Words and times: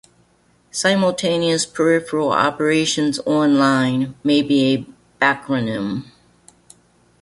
"Simultaneous 0.71 1.63
peripheral 1.63 2.31
operations 2.31 3.19
on-line" 3.19 4.15
may 4.23 4.41
be 4.41 4.73
a 4.75 4.85
backronym. 5.23 6.05